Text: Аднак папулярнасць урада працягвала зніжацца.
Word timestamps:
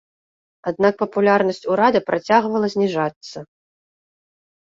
Аднак 0.69 0.93
папулярнасць 1.01 1.61
урада 1.73 2.01
працягвала 2.09 2.67
зніжацца. 2.75 3.37